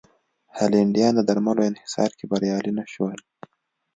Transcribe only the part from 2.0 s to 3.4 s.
کې بریالي نه شول.